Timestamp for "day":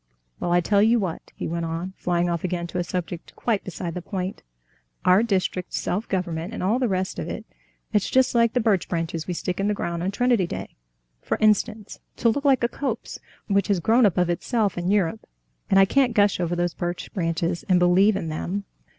10.47-10.75